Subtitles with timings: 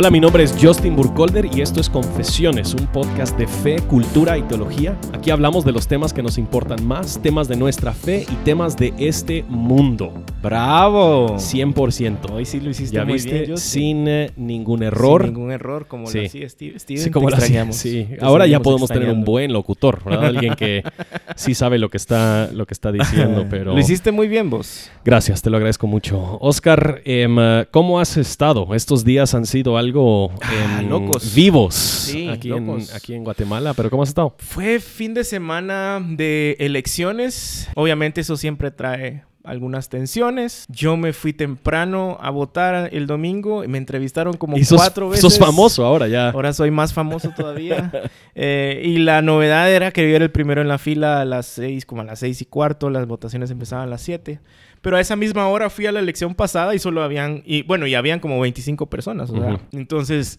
[0.00, 4.38] Hola, mi nombre es Justin Burkholder y esto es Confesiones, un podcast de fe, cultura
[4.38, 4.98] y teología.
[5.12, 8.78] Aquí hablamos de los temas que nos importan más, temas de nuestra fe y temas
[8.78, 10.24] de este mundo.
[10.42, 11.36] ¡Bravo!
[11.36, 12.30] 100%.
[12.32, 13.40] Hoy sí lo hiciste ¿Ya muy viste?
[13.40, 13.70] bien, Justin.
[13.70, 15.20] Sin eh, ningún error.
[15.24, 16.20] Sin ningún error, como Sí.
[16.20, 16.78] lo hacía Steve.
[16.78, 17.76] Steven, Sí, te como lo hacía, extrañamos.
[17.76, 18.06] sí.
[18.08, 20.24] Te Ahora ya podemos tener un buen locutor, ¿verdad?
[20.24, 20.82] Alguien que
[21.36, 23.74] sí sabe lo que está, lo que está diciendo, pero...
[23.74, 24.90] Lo hiciste muy bien vos.
[25.04, 26.38] Gracias, te lo agradezco mucho.
[26.40, 28.74] Oscar, em, eh, ¿cómo has estado?
[28.74, 31.34] Estos días han sido algo Ah, em, locos.
[31.34, 34.34] vivos Sí, aquí, en, aquí en Guatemala, pero ¿cómo has estado?
[34.38, 37.68] Fue fin de semana de elecciones.
[37.74, 40.64] Obviamente eso siempre trae algunas tensiones.
[40.68, 45.22] Yo me fui temprano a votar el domingo me entrevistaron como y sos, cuatro veces.
[45.22, 46.30] sos famoso ahora ya.
[46.30, 47.90] Ahora soy más famoso todavía.
[48.42, 51.46] Eh, y la novedad era que yo era el primero en la fila a las
[51.46, 52.88] seis, como a las seis y cuarto.
[52.88, 54.40] Las votaciones empezaban a las siete.
[54.80, 57.86] Pero a esa misma hora fui a la elección pasada y solo habían, y bueno,
[57.86, 59.28] y habían como 25 personas.
[59.30, 59.58] o sea, Ujú.
[59.72, 60.38] Entonces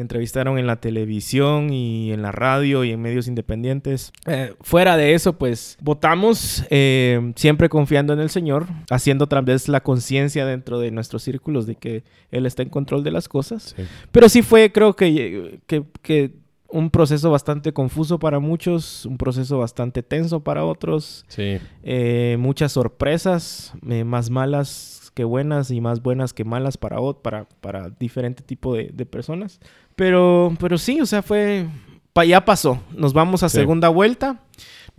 [0.00, 4.12] me entrevistaron en la televisión y en la radio y en medios independientes.
[4.26, 9.68] Eh, fuera de eso, pues votamos eh, siempre confiando en el Señor, haciendo otra vez
[9.68, 13.74] la conciencia dentro de nuestros círculos de que Él está en control de las cosas.
[13.76, 13.82] Sí.
[14.10, 16.32] Pero sí fue, creo que, que, que
[16.68, 21.58] un proceso bastante confuso para muchos, un proceso bastante tenso para otros, Sí.
[21.82, 27.46] eh, muchas sorpresas, eh, más malas que buenas y más buenas que malas para, para,
[27.60, 29.60] para diferente tipo de, de personas.
[29.96, 31.66] Pero, pero sí, o sea, fue...
[32.12, 32.80] pa- ya pasó.
[32.96, 33.56] Nos vamos a Sí.
[33.58, 34.40] segunda vuelta.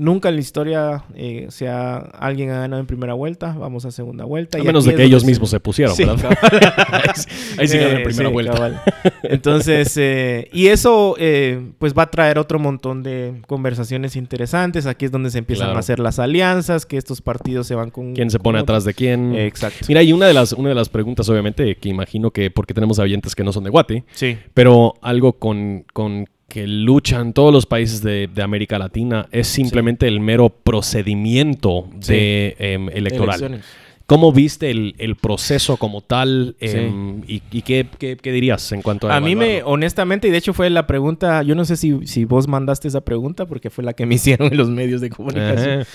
[0.01, 3.55] Nunca en la historia eh, sea alguien ha ganado en primera vuelta.
[3.55, 4.57] Vamos a segunda vuelta.
[4.57, 6.35] A y menos de que ellos mismos se pusieron, Sí, ¿verdad?
[7.59, 8.53] ahí sí- ganan en eh, primera sí, vuelta.
[8.53, 8.81] cabal.
[9.21, 14.87] Entonces, eh, y eso eh, pues va a traer otro montón de conversaciones interesantes.
[14.87, 15.77] Aquí es donde se empiezan Claro.
[15.77, 18.13] a hacer las alianzas, que estos partidos se van con...
[18.15, 19.35] ¿Quién se pone con atrás de quién?
[19.35, 19.85] Exacto.
[19.87, 22.97] Mira, y una de las, una de las preguntas, obviamente, que imagino que porque tenemos
[22.97, 24.37] oyentes que no son de Guate, Sí.
[24.55, 30.05] pero algo con, con que luchan todos los países de, de América Latina es simplemente
[30.07, 32.13] el mero procedimiento Sí.
[32.13, 33.39] de, em, electoral.
[33.39, 33.65] Elecciones.
[34.05, 36.57] ¿Cómo viste el, el proceso como tal?
[36.59, 39.15] em, y, y qué, qué- qué dirías en cuanto a...
[39.15, 42.25] A mí me, honestamente, y de hecho fue la pregunta, yo no sé si, si
[42.25, 45.81] vos mandaste esa pregunta porque fue la que me hicieron en los medios de comunicación.
[45.81, 45.89] Ajá.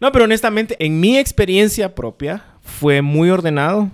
[0.00, 3.90] No, pero honestamente, en mi experiencia propia, fue muy ordenado.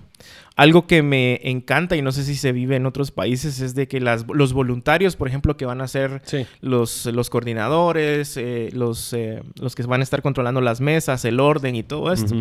[0.56, 3.88] Algo que me encanta y no sé si se vive en otros países es de
[3.88, 6.46] que las, los voluntarios, por ejemplo, que van a ser Sí.
[6.60, 11.40] los, los coordinadores, eh, los, eh, los que van a estar controlando las mesas, el
[11.40, 12.34] orden y todo esto,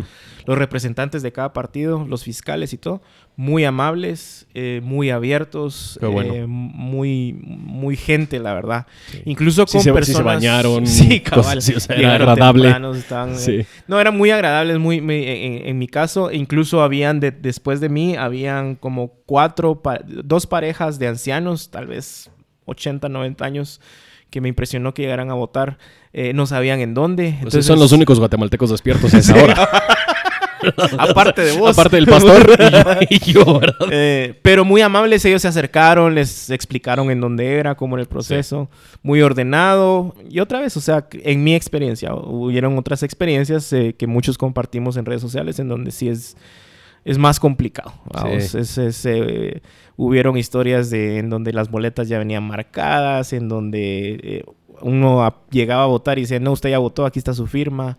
[0.46, 3.00] los representantes de cada partido, los fiscales y todo,
[3.36, 6.34] muy amables, eh, muy abiertos, bueno.
[6.34, 8.86] eh, muy, muy gente, la verdad.
[9.24, 10.24] Incluso Sí con se- sí se personas...
[10.36, 11.58] bañaron, Sí, cosas cabal.
[11.58, 12.68] así, o sea, era agradable.
[12.98, 13.66] estaban, eh, Sí.
[13.88, 17.88] no, eran muy agradables, muy, muy- en, en mi caso, incluso habían, de- después de
[17.88, 22.30] mí, habían como cuatro, pa- dos parejas de ancianos, tal vez
[22.66, 23.80] 80, 90 años,
[24.28, 25.78] que me impresionó que llegaran a votar.
[26.12, 27.24] Eh, no sabían en dónde.
[27.26, 29.68] Entonces, Entonces, son los únicos guatemaltecos despiertos a esa hora.
[30.98, 31.70] Aparte de vos.
[31.78, 33.88] Aparte del pastor y yo, y yo, ¿verdad?
[33.90, 38.08] Eh, pero muy amables, ellos se acercaron, les explicaron en dónde era, cómo era el
[38.08, 38.68] proceso,
[39.02, 40.14] muy ordenado.
[40.28, 44.96] Y otra vez, o sea, en mi experiencia, hubieron otras experiencias eh, que muchos compartimos
[44.96, 46.36] en redes sociales en donde sí es,
[47.04, 47.92] es más complicado.
[48.40, 48.56] Sí.
[48.58, 49.62] Es- es, eh,
[49.96, 54.44] hubieron historias de, en donde las boletas ya venían marcadas, en donde eh,
[54.82, 57.98] uno a- llegaba a votar y decía, no, usted ya votó, aquí está su firma.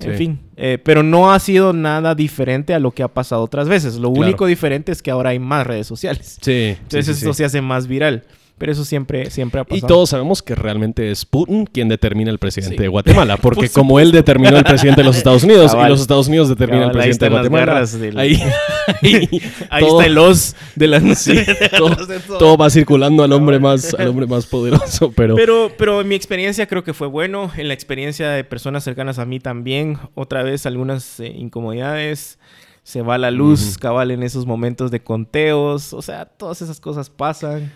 [0.00, 0.16] En Sí.
[0.18, 3.94] fin, eh, pero no ha sido nada diferente a lo que ha pasado otras veces.
[3.96, 4.26] Lo Claro.
[4.28, 6.38] único diferente es que ahora hay más redes sociales.
[6.42, 6.76] Sí.
[6.78, 8.24] Entonces sí, sí, esto se hace más viral.
[8.58, 9.86] Pero eso siempre, siempre ha Y pasado.
[9.86, 12.82] todos sabemos que realmente es Putin quien determina el presidente Sí.
[12.82, 15.88] de Guatemala, porque Por como él determinó el presidente de los Estados Unidos Cabal.
[15.88, 18.42] y los Estados Unidos determinan Cabal, el presidente de Guatemala, del- ahí,
[19.02, 19.28] ahí
[19.68, 20.86] Ahí todo- está el os de
[21.16, 21.34] sí,
[21.76, 21.96] todo,
[22.38, 26.14] todo va circulando al hombre más, al hombre más poderoso, pero, Pero, pero en mi
[26.14, 27.50] experiencia creo que fue bueno.
[27.56, 29.98] En la experiencia de personas cercanas a mí también.
[30.14, 32.38] Otra vez algunas eh, incomodidades.
[32.82, 33.78] Se va la luz, Ujú.
[33.80, 35.92] cabal, en esos momentos de conteos.
[35.92, 37.72] O sea, todas esas cosas pasan.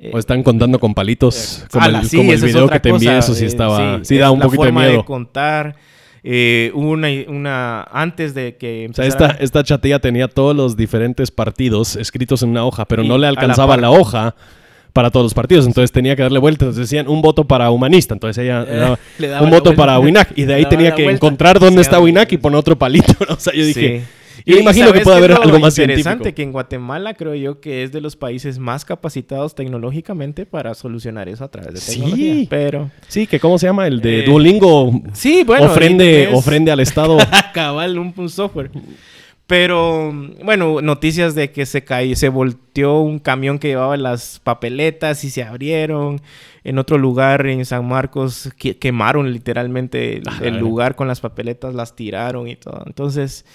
[0.00, 2.78] Eh, o están contando con palitos, como ala, el, sí, como el es video que
[2.78, 5.04] te envié, eso sí eh, estaba, sí, da un la poquito de forma miedo.
[5.04, 5.74] contar.
[6.22, 10.54] Eh, hubo una, una antes de que O sea, empezara- esta, esta chatilla tenía todos
[10.54, 14.34] los diferentes partidos escritos en una hoja, pero Y no le la alcanzaba la, hoja
[14.92, 15.66] para todos los partidos.
[15.66, 16.64] Entonces tenía que darle vuelta.
[16.64, 18.14] Entonces decían un voto para humanista.
[18.14, 19.82] Entonces ella Eh, daba le daba un la voto vuelta.
[19.82, 20.32] para Winac.
[20.36, 21.16] Y de ahí tenía la que vuelta.
[21.26, 23.12] encontrar dónde Sí, está Winac y poner otro palito.
[23.28, 23.34] ¿no?
[23.34, 24.00] O sea, yo dije...
[24.00, 24.04] Sí.
[24.46, 26.34] Yo imagino que ¿sabes puede haber es algo más interesante científico.
[26.36, 31.28] que en Guatemala creo yo que es de los países más capacitados tecnológicamente para solucionar
[31.28, 31.92] eso a través de Sí.
[32.00, 32.46] tecnología.
[32.50, 33.86] Pero Sí, que ¿cómo se llama?
[33.86, 37.16] El de Eh, Duolingo sí, bueno, ofrende, ofrende al Estado.
[37.54, 38.70] cabal un, un software.
[39.46, 40.12] Pero,
[40.44, 45.30] bueno, noticias de que se cayó, se volteó un camión que llevaba las papeletas y
[45.30, 46.20] se abrieron.
[46.64, 51.96] En otro lugar, en San Marcos, quemaron literalmente el, el lugar con las papeletas, las
[51.96, 52.82] tiraron y todo.
[52.84, 53.46] Entonces,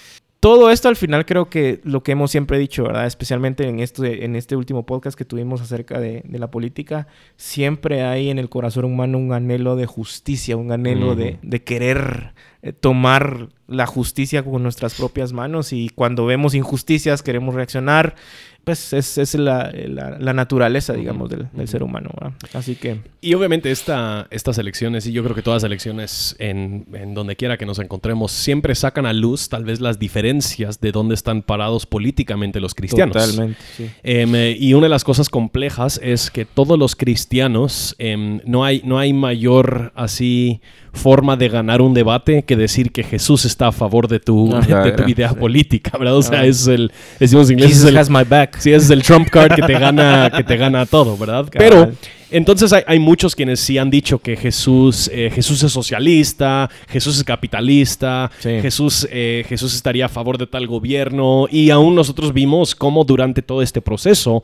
[0.43, 3.05] todo esto al final creo que lo que hemos siempre dicho, ¿verdad?
[3.05, 7.07] Especialmente en, esto, en este último podcast que tuvimos acerca de, la política,
[7.37, 12.33] siempre hay en el corazón humano un anhelo de justicia, un anhelo de, de, querer
[12.63, 18.15] eh, tomar la justicia con nuestras propias manos y cuando vemos injusticias queremos reaccionar
[18.63, 22.09] pues es, es la, la, naturaleza, digamos, del, del ser humano.
[22.53, 23.01] Así que...
[23.19, 27.35] Y obviamente esta, estas elecciones, y yo creo que todas las elecciones en, en, donde
[27.35, 31.41] quiera que nos encontremos, siempre sacan a luz tal vez las diferencias de dónde están
[31.41, 33.17] parados políticamente los cristianos.
[33.17, 33.89] Totalmente, sí.
[34.01, 38.81] Em, y una de las cosas complejas es que todos los cristianos, em, no, hay,
[38.85, 40.61] no hay mayor así
[40.93, 44.91] forma de ganar un debate que decir que Jesús está a favor de tu, de
[44.91, 46.15] tu idea política, ¿verdad?
[46.15, 48.59] O sea, es el, decimos en inglés, es el, has my back.
[48.59, 51.47] Sí, es el trump card que te gana, que te gana todo, ¿verdad?
[51.51, 51.91] Pero
[52.33, 57.23] entonces hay, muchos quienes sí han dicho que Jesús, eh, Jesús es socialista, Jesús es
[57.23, 61.45] capitalista, Jesús, eh, Jesús estaría a favor de tal gobierno.
[61.51, 64.43] Y aún nosotros vimos cómo durante todo este proceso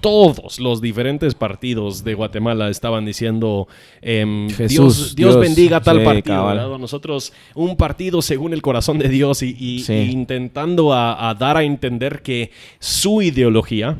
[0.00, 3.68] todos los diferentes partidos de Guatemala estaban diciendo
[4.00, 6.78] em, Jesús, Dios, bendiga tal partido.
[6.78, 12.52] Nosotros un partido según el corazón de Dios y, intentando a dar a entender que
[12.78, 13.98] su ideología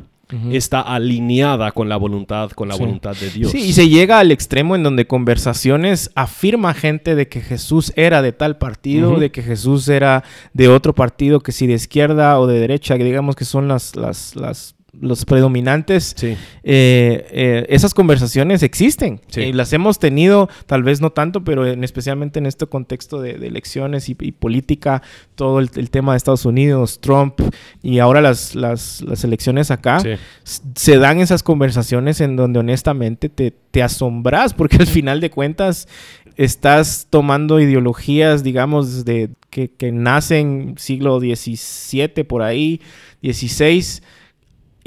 [0.51, 3.51] está alineada con la voluntad, con la voluntad de Dios.
[3.51, 8.21] Sí, y se llega al extremo en donde conversaciones afirma gente de que Jesús era
[8.21, 10.23] de tal partido, de que Jesús era
[10.53, 13.95] de otro partido, que si de izquierda o de derecha, que digamos que son las,
[13.95, 19.21] las, las los predominantes, eh, eh, esas conversaciones existen.
[19.35, 23.31] Y las hemos tenido, tal vez no tanto, pero en, especialmente en este contexto de,
[23.31, 25.01] elecciones y, política,
[25.35, 27.39] todo el, tema de Estados Unidos, Trump
[27.81, 30.01] y ahora las, las, elecciones acá,
[30.43, 35.87] se dan esas conversaciones en donde honestamente te, te asombras, porque al final de cuentas
[36.35, 42.81] estás tomando ideologías, digamos, de que, que nacen siglo XVII por ahí,
[43.21, 44.01] XVI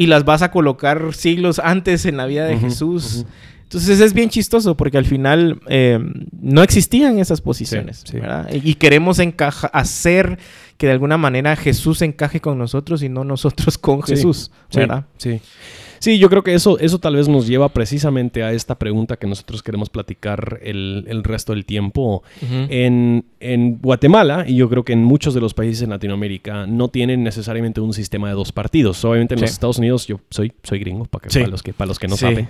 [0.02, 3.25] y las vas a colocar siglos antes en la vida de Jesús.
[3.62, 6.00] Entonces es bien chistoso porque al final eh,
[6.40, 8.02] no existían esas posiciones.
[8.50, 9.20] Y queremos
[9.72, 10.40] hacer
[10.76, 14.50] que de alguna manera Jesús encaje con nosotros y no nosotros con Jesús.
[14.75, 15.04] ¿verdad?
[15.19, 15.40] Sí.
[16.02, 19.28] Sí, yo creo que eso, eso tal vez nos lleva precisamente a esta pregunta que
[19.28, 22.25] nosotros queremos platicar el, el resto del tiempo.
[22.40, 26.88] en, en, Guatemala, y yo creo que en muchos de los países en Latinoamérica, no
[26.88, 29.04] tienen necesariamente un sistema de dos partidos.
[29.04, 31.87] Obviamente en los Estados Unidos, yo soy, soy gringo, para, que, para, los, que, para
[31.87, 32.48] los que no saben.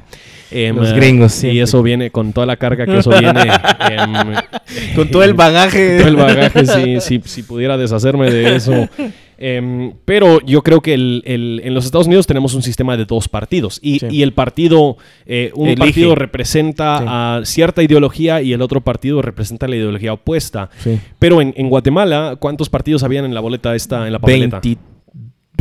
[0.51, 1.49] Em, los gringos, sí.
[1.49, 3.43] Y eso viene con toda la carga que eso viene.
[3.43, 5.99] Em, con todo el bagaje.
[5.99, 7.01] todo el bagaje, sí.
[7.03, 8.89] Si, si pudiera deshacerme de eso.
[9.39, 13.79] Em, pero yo creo que en los Estados Unidos tenemos un sistema de dos partidos.
[13.83, 14.97] Y, el partido,
[15.27, 20.71] eh, un partido representa a cierta ideología y el otro partido representa la ideología opuesta.
[21.19, 24.61] Pero en, Guatemala, ¿cuántos partidos habían en la boleta esta, en la papeleta?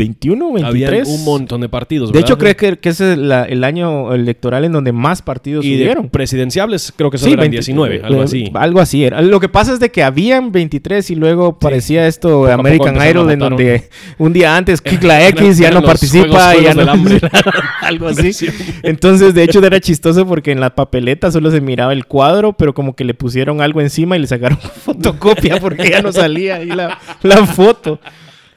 [0.01, 1.01] 21, 23.
[1.01, 2.11] Había un montón de partidos.
[2.11, 6.91] De hecho, creo que, que es el, año electoral en donde más partidos y presidenciables,
[6.95, 8.49] creo que son eran 19, algo así.
[8.55, 9.21] Algo así era.
[9.21, 13.39] Lo que pasa es de que habían 23 y luego parecía esto American Idol, en
[13.39, 16.91] donde un día antes clic la X ya no participa y ya no.
[17.81, 18.47] algo así.
[18.81, 22.73] Entonces, de hecho, era chistoso porque en la papeleta solo se miraba el cuadro, pero
[22.73, 26.69] como que le pusieron algo encima y le sacaron fotocopia porque ya no salía ahí
[26.69, 27.99] la, la foto.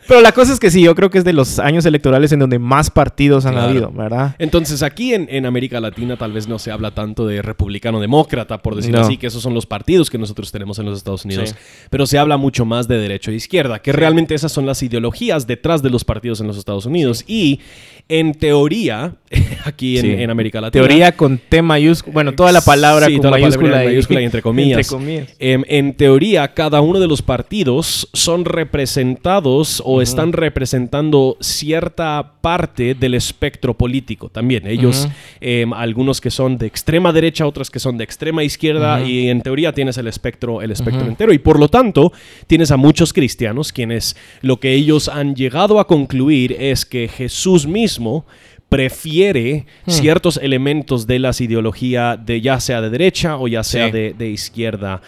[0.07, 2.39] Pero la cosa es que sí, yo creo que es de los años electorales en
[2.39, 4.37] donde más partidos han habido, ¿verdad?
[4.39, 9.01] Entonces aquí en, América Latina tal vez no se habla tanto de republicano-demócrata, por decirlo
[9.01, 11.55] así, que esos son los partidos que nosotros tenemos en los Estados Unidos,
[11.91, 15.47] pero se habla mucho más de derecho e izquierda, que realmente esas son las ideologías
[15.47, 17.25] detrás de los partidos en los Estados Unidos.
[17.27, 17.61] Y
[18.09, 19.17] en teoría,
[19.65, 20.87] aquí en, América Latina...
[20.87, 24.95] Teoría con T mayúscula, bueno, toda la palabra con mayúscula, y, entre comillas.
[25.39, 32.95] Em, en teoría, cada uno de los partidos son representados o están representando cierta parte
[32.95, 34.67] del espectro político también.
[34.67, 35.09] Ellos,
[35.41, 39.41] em, algunos que son de extrema derecha, otros que son de extrema izquierda, y en
[39.41, 41.33] teoría tienes el espectro, el espectro entero.
[41.33, 42.13] Y por lo tanto,
[42.47, 47.67] tienes a muchos cristianos quienes lo que ellos han llegado a concluir es que Jesús
[47.67, 48.27] mismo
[48.69, 49.91] prefiere hmm.
[49.91, 55.01] ciertos elementos de las ideologías de ya sea de derecha o ya sea de, izquierda.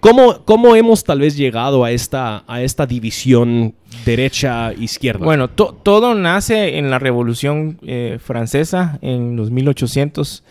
[0.00, 5.24] ¿Cómo, hemos tal vez llegado a esta, a esta división derecha-izquierda?
[5.24, 10.44] Bueno, todo nace en la Revolución eh, Francesa en los 1800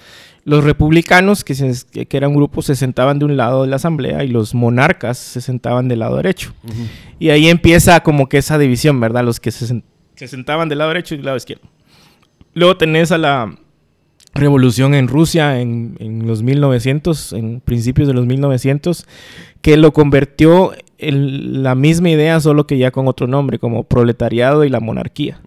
[0.46, 1.56] Los republicanos, que,
[2.08, 5.18] que eran un grupo, se sentaban de un lado de la asamblea y los monarcas
[5.18, 6.54] se sentaban del lado derecho.
[7.20, 9.24] Y ahí empieza como que esa división, ¿verdad?
[9.24, 9.84] Los que se,
[10.16, 11.73] sentaban del lado derecho y del lado izquierdo.
[12.54, 13.56] Luego tenés a la
[14.34, 19.06] revolución en Rusia en, en, los 1900, en principios de los 1900,
[19.62, 24.64] que lo convirtió en la misma idea, solo que ya con otro nombre, como proletariado
[24.64, 25.42] y la monarquía.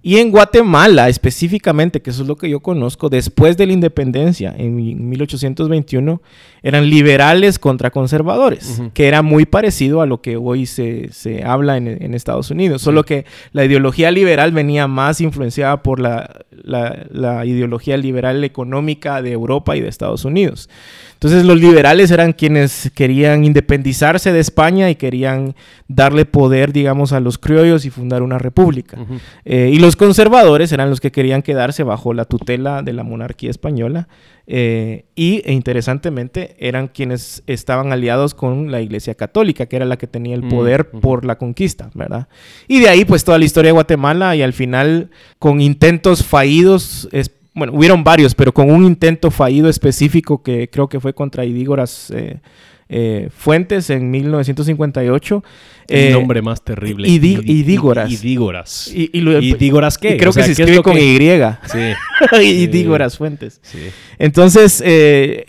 [0.00, 4.54] Y en Guatemala específicamente, que eso es lo que yo conozco, después de la independencia,
[4.56, 6.22] en 1821,
[6.62, 11.10] eran liberales contra conservadores, que era muy parecido a lo que hoy se,
[11.44, 17.44] habla en, Estados Unidos, solo que la ideología liberal venía más influenciada por la, la
[17.44, 20.68] ideología liberal económica de Europa y de Estados Unidos.
[21.18, 25.56] Entonces los liberales eran quienes querían independizarse de España y querían
[25.88, 28.96] darle poder, digamos, a los criollos y fundar una república.
[29.44, 33.50] Eh, y los conservadores eran los que querían quedarse bajo la tutela de la monarquía
[33.50, 34.06] española.
[34.46, 39.98] Eh, y e interesantemente eran quienes estaban aliados con la Iglesia Católica, que era la
[39.98, 42.28] que tenía el poder por la conquista, ¿verdad?
[42.68, 45.10] Y de ahí pues toda la historia de Guatemala y al final
[45.40, 47.08] con intentos fallidos
[47.58, 52.10] bueno, hubieron varios, pero con un intento fallido específico que creo que fue contra Idígoras
[52.14, 52.38] eh,
[52.88, 55.44] eh, Fuentes en 1958.
[55.88, 57.08] El eh, nombre más terrible.
[57.08, 58.10] Idígoras.
[58.10, 58.92] Idígoras.
[58.94, 60.16] Y, ¿Idígoras qué?
[60.16, 61.18] creo que se escribe con Y.
[61.66, 62.40] Sí.
[62.42, 63.60] Idígoras Fuentes.
[63.62, 63.78] Sí.
[64.18, 64.82] Entonces,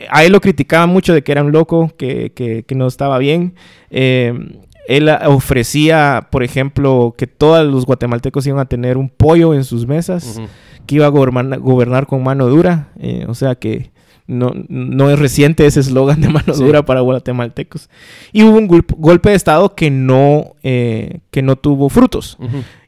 [0.09, 3.53] a él lo criticaban mucho de que era un loco, que, que, no estaba bien.
[3.89, 9.85] él ofrecía, por ejemplo, que todos los guatemaltecos iban a tener un pollo en sus
[9.85, 10.41] mesas
[10.89, 12.87] que iba a gobernar, con mano dura.
[12.99, 13.91] Eh, o sea que
[14.25, 17.91] no, no es reciente ese eslogan de mano dura para guatemaltecos.
[18.33, 18.67] Y hubo un
[18.97, 22.39] golpe de Estado que no, eh, que no tuvo frutos.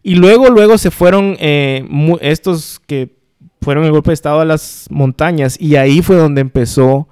[0.01, 1.88] Y luego, luego se fueron eh,
[2.22, 3.17] estos que
[3.62, 7.08] fueron el golpe de Estado a las montañas y ahí fue donde empezó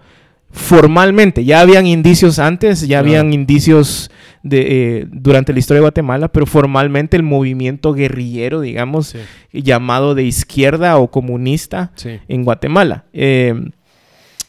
[0.50, 1.46] formalmente.
[1.46, 4.10] Ya habían indicios antes, ya habían indicios
[4.44, 9.16] de, eh, durante la historia de Guatemala, pero formalmente el movimiento guerrillero, digamos,
[9.52, 11.92] llamado de izquierda o comunista
[12.28, 13.06] en Guatemala.
[13.14, 13.70] Eh,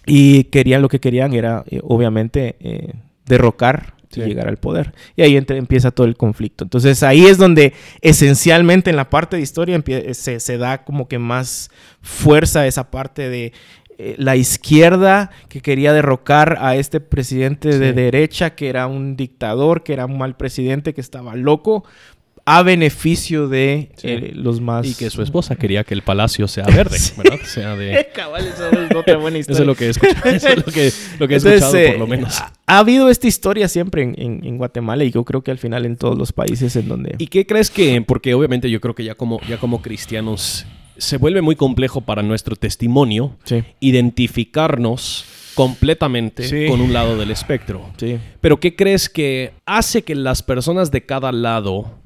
[0.06, 2.56] y querían lo que querían era, eh, obviamente,
[3.26, 4.92] derrocar y llegar al poder.
[5.14, 6.64] Y ahí empieza todo el conflicto.
[6.64, 9.80] Entonces ahí es donde esencialmente en la parte de historia
[10.12, 11.70] se, se, da como que más
[12.02, 13.52] fuerza esa parte de
[14.02, 19.83] eh, la izquierda que quería derrocar a este presidente de derecha, que era un dictador,
[19.83, 21.85] que era un mal presidente, que estaba loco,
[22.47, 24.87] a beneficio de eh, los más...
[24.87, 27.40] Y que su esposa quería que el palacio sea verde, ¿verdad?
[27.45, 28.09] Sea de...
[28.14, 29.61] Cabal, eso es otra buena historia.
[29.61, 31.99] eso es lo que he escuchado, eso es lo que, lo que he escuchado por
[31.99, 32.40] lo menos.
[32.66, 35.97] Ha, habido esta historia siempre en, en, Guatemala y yo creo que al final en
[35.97, 37.16] todos los países en donde...
[37.19, 38.00] ¿Y qué crees que...?
[38.00, 40.64] Porque obviamente yo creo que ya como, ya como cristianos
[41.00, 43.37] se vuelve muy complejo para nuestro testimonio
[43.80, 47.90] identificarnos completamente con un lado del espectro.
[48.40, 51.99] Pero ¿qué crees que hace que las personas de cada lado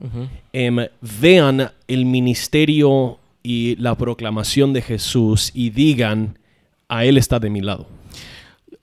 [0.53, 0.79] em,
[1.21, 6.39] vean el ministerio y la proclamación de Jesús y digan,
[6.89, 7.87] a Él está de mi lado?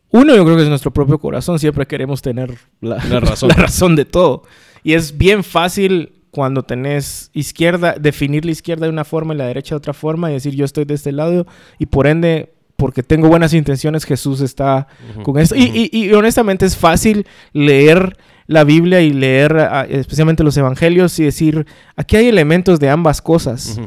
[0.09, 1.57] Uno, yo creo que es nuestro propio corazón.
[1.57, 3.49] Siempre queremos tener la, razón.
[3.55, 4.43] la razón de todo.
[4.83, 9.45] Y es bien fácil cuando tenés izquierda, definir la izquierda de una forma y la
[9.45, 11.45] derecha de otra forma y decir yo estoy de este lado
[11.77, 14.87] y por ende, porque tengo buenas intenciones, Jesús está
[15.23, 15.55] con esto.
[15.55, 18.17] y, honestamente es fácil leer
[18.51, 23.21] la Biblia y leer ah, especialmente los evangelios y decir, aquí hay elementos de ambas
[23.21, 23.79] cosas.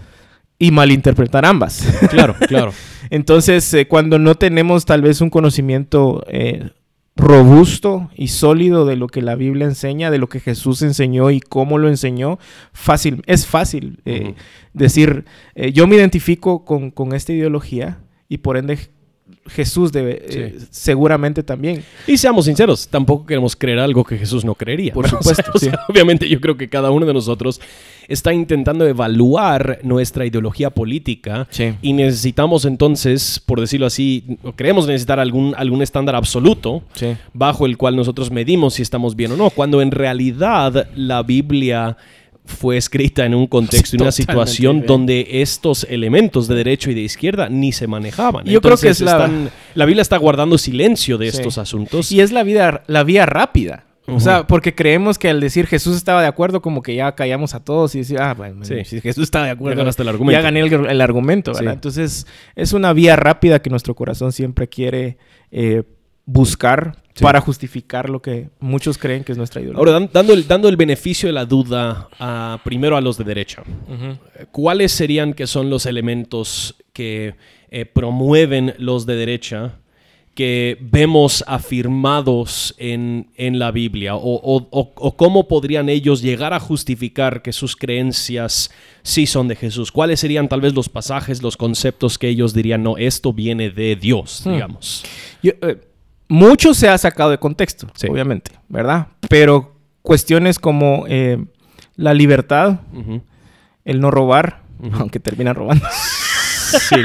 [0.57, 1.85] Y malinterpretar ambas.
[2.11, 2.73] Claro, claro.
[3.11, 6.71] Entonces, eh, cuando no tenemos tal vez un conocimiento eh,
[7.17, 11.41] robusto y sólido de lo que la Biblia enseña, de lo que Jesús enseñó y
[11.41, 12.39] cómo lo enseñó,
[12.73, 14.35] fácil, es fácil eh,
[14.73, 18.79] decir, eh, yo me identifico con, con, esta ideología y por ende
[19.47, 21.85] Jesús debe, eh, seguramente también.
[22.07, 24.93] Y seamos sinceros, tampoco queremos creer algo que Jesús no creería.
[24.93, 25.53] Por supuesto.
[25.89, 27.61] obviamente yo creo que cada uno de nosotros
[28.09, 31.47] está intentando evaluar nuestra ideología política
[31.81, 36.83] y necesitamos entonces, por decirlo así, creemos necesitar algún, algún estándar absoluto
[37.33, 41.97] bajo el cual nosotros medimos si estamos bien o no, cuando en realidad la Biblia
[42.45, 47.01] fue escrita en un contexto, en una situación donde estos elementos de derecho y de
[47.01, 48.45] izquierda ni se manejaban.
[48.45, 49.31] Yo creo que es la...
[49.75, 52.13] la Biblia está guardando silencio de estos asuntos.
[52.13, 53.85] Y es la, vida, la vía rápida.
[54.07, 57.55] O sea, porque creemos que al decir Jesús estaba de acuerdo, como que ya callamos
[57.55, 60.39] a todos y decir, ah, bueno, si Jesús estaba de acuerdo, ya, el argumento.
[60.39, 61.73] ya gané el, argumento, ¿verdad?
[61.73, 65.17] Entonces, es una vía rápida que nuestro corazón siempre quiere
[65.51, 65.85] eh,
[66.27, 69.95] buscar para justificar lo que muchos creen que es nuestra ideología.
[69.95, 73.63] Ahora, dando el, dando el beneficio de la duda a, primero a los de derecha,
[74.51, 77.35] ¿cuáles serían que son los elementos que
[77.71, 79.79] eh, promueven los de derecha
[80.35, 84.17] que vemos afirmados en, la Biblia?
[84.17, 88.73] O, cómo podrían ellos llegar a justificar que sus creencias
[89.05, 89.93] sí son de Jesús?
[89.93, 93.95] ¿Cuáles serían tal vez los pasajes, los conceptos que ellos dirían, no, esto viene de
[93.95, 94.53] Dios, hmm.
[94.53, 95.05] digamos?
[95.45, 95.79] Eh,
[96.29, 99.09] mucho se ha sacado de contexto, obviamente, ¿verdad?
[99.29, 101.45] Pero cuestiones como eh,
[101.97, 102.81] la libertad,
[103.85, 104.63] el no robar,
[104.93, 105.87] aunque terminan robando.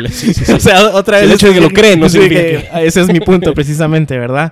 [0.10, 1.28] Sí, sí, O sea, otra vez.
[1.28, 2.68] El hecho de que lo creen, no sé que...
[2.82, 4.52] Ese es mi punto, precisamente, ¿verdad?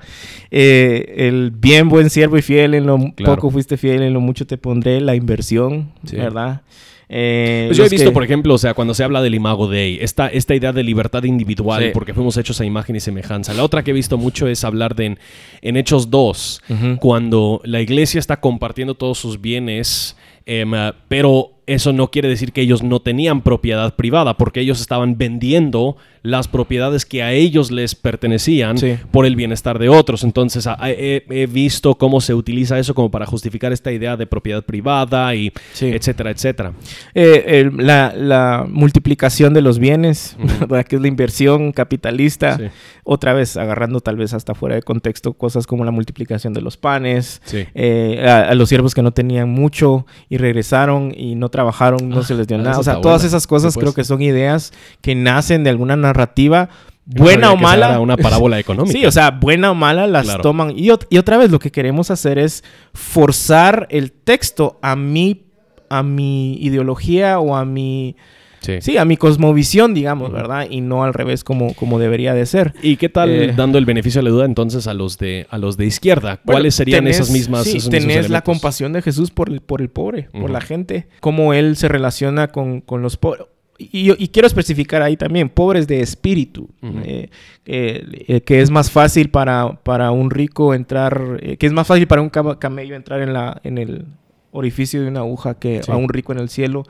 [0.51, 4.45] Eh, el bien, buen siervo y fiel, en lo poco fuiste fiel, en lo mucho
[4.45, 6.61] te pondré, la inversión, ¿verdad?
[7.09, 9.97] Eh, pues yo he visto, por ejemplo, o sea, cuando se habla del imago Dei,
[10.01, 13.53] esta, esta idea de libertad individual, porque fuimos hechos a imagen y semejanza.
[13.53, 15.17] La otra que he visto mucho es hablar de
[15.61, 16.61] en, Hechos 2,
[16.99, 20.71] cuando la iglesia está compartiendo todos sus bienes, em,
[21.07, 25.97] pero eso no quiere decir que ellos no tenían propiedad privada, porque ellos estaban vendiendo
[26.23, 28.77] las propiedades que a ellos les pertenecían
[29.11, 30.23] por el bienestar de otros.
[30.23, 35.33] Entonces he, visto cómo se utiliza eso como para justificar esta idea de propiedad privada
[35.35, 36.73] y etcétera, etcétera.
[37.13, 40.35] Eh, la, multiplicación de los bienes,
[40.87, 42.59] que es la inversión capitalista,
[43.03, 46.77] otra vez agarrando tal vez hasta fuera de contexto cosas como la multiplicación de los
[46.77, 52.21] panes, eh, a, los siervos que no tenían mucho y regresaron y no trabajaron, no
[52.21, 52.79] se les dio ah, nada.
[52.79, 54.71] O sea, todas esas cosas creo que son ideas
[55.01, 56.69] que nacen de alguna narrativa
[57.03, 57.99] buena o mala.
[57.99, 58.95] Una parábola económica.
[58.95, 60.77] Sí, o sea, buena o mala las toman.
[60.77, 65.47] Y, y, otra vez lo que queremos hacer es forzar el texto a mi,
[65.89, 68.15] a mi ideología o a mi
[68.59, 68.97] Sí.
[68.97, 70.67] a mi cosmovisión, digamos, ¿verdad?
[70.69, 72.73] Y no al revés como, como debería de ser.
[72.81, 75.57] ¿Y qué tal eh, dando el beneficio de la duda entonces a los de, a
[75.57, 76.37] los de izquierda?
[76.37, 77.63] ¿Cuáles serían esas mismas?
[77.65, 81.53] Sí, tenés la compasión de Jesús por el, por el pobre, por la gente, cómo
[81.53, 83.45] él se relaciona con, los pobres.
[83.79, 86.67] Y, y, quiero especificar ahí también, pobres de espíritu,
[87.05, 87.29] eh,
[87.67, 92.21] eh, que es más fácil para, para un rico entrar, que es más fácil para
[92.23, 94.05] un camello entrar en, la, en el
[94.57, 96.83] orificio de una aguja que a un rico en el cielo.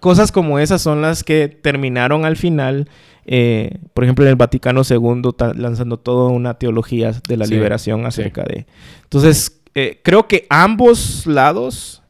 [0.00, 2.88] Cosas como esas son las que terminaron al final,
[3.24, 8.42] eh, por ejemplo, en el Vaticano II, lanzando toda una teología de la liberación acerca
[8.42, 8.66] de...
[9.04, 12.02] Entonces, eh, creo que ambos lados,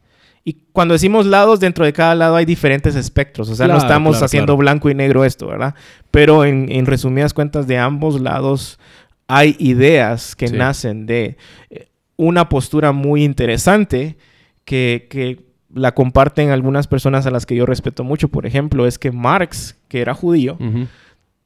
[0.43, 4.23] y cuando decimos lados, dentro de cada lado hay diferentes espectros, o sea, no estamos
[4.23, 5.75] haciendo blanco y negro esto, ¿verdad?
[6.11, 8.79] Pero en, resumidas cuentas, de ambos lados
[9.29, 11.37] hay ideas que nacen de
[11.71, 14.17] eh, una postura muy interesante
[14.65, 18.29] que, que la comparten algunas personas a las que yo respeto mucho.
[18.29, 20.59] Por ejemplo, es que Marx, que era judío,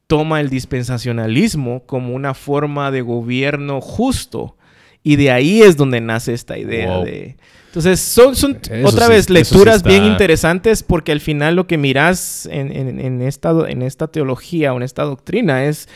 [0.07, 4.55] toma el dispensacionalismo como una forma de gobierno justo.
[5.03, 7.37] Y de ahí es donde nace esta idea de...
[7.67, 13.21] Entonces, son, son otra vez lecturas bien interesantes porque al final lo que miras en,
[13.21, 15.87] esta, en esta teología o en esta doctrina es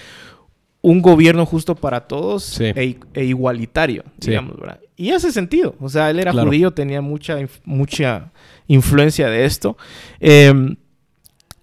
[0.82, 4.80] un gobierno justo para todos e, e, igualitario, digamos, ¿verdad?
[4.96, 5.76] Y hace sentido.
[5.80, 8.32] O sea, él era judío, tenía mucha, mucha
[8.68, 9.78] influencia de esto.
[10.20, 10.76] Em,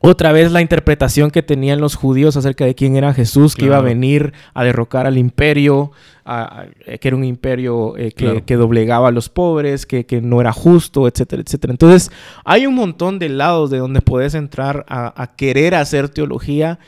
[0.00, 3.78] otra vez la interpretación que tenían los judíos acerca de quién era Jesús, que iba
[3.78, 5.90] a venir a derrocar al imperio,
[6.24, 11.42] que era un imperio eh, que, doblegaba a los pobres, que, no era justo, etcétera,
[11.44, 11.72] etcétera.
[11.72, 12.12] Entonces,
[12.44, 16.78] hay un montón de lados de donde puedes entrar a querer hacer teología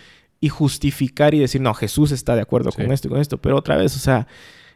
[0.40, 3.38] y justificar y decir, no, Jesús está de acuerdo con esto y con esto.
[3.38, 4.26] Pero otra vez, o sea,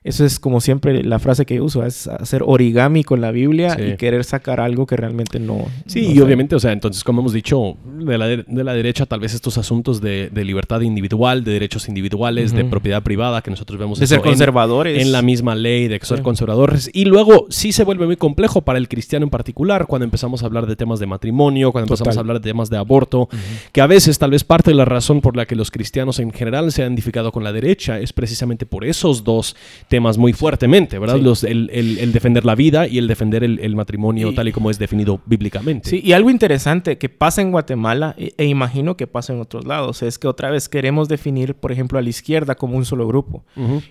[0.04, 3.96] eso es como siempre la frase que uso, es hacer origami con la Biblia y
[3.96, 5.64] querer sacar algo que realmente no...
[5.86, 9.20] Sí, y obviamente, o sea, entonces como hemos dicho, de la, de la derecha tal
[9.20, 13.98] vez estos asuntos de, libertad individual, de derechos individuales, de propiedad privada, que nosotros vemos...
[13.98, 15.00] De ser conservadores.
[15.00, 16.90] En, la misma ley, de ser conservadores.
[16.92, 20.46] Y luego sí se vuelve muy complejo para el cristiano en particular cuando empezamos a
[20.46, 23.30] hablar de temas de matrimonio, cuando empezamos a hablar de temas de aborto,
[23.72, 26.30] que a veces tal vez parte de la razón por la que los cristianos en
[26.30, 29.56] general se han identificado con la derecha es precisamente por esos dos
[29.88, 31.18] temas muy fuertemente, ¿verdad?
[31.18, 35.20] Los, el, defender la vida y el defender el, matrimonio tal y como es definido
[35.26, 35.90] bíblicamente.
[35.90, 39.64] Sí, y algo interesante que pasa en Guatemala, e, e, imagino que pasa en otros
[39.66, 43.06] lados, es que otra vez queremos definir, por ejemplo, a la izquierda como un solo
[43.06, 43.44] grupo.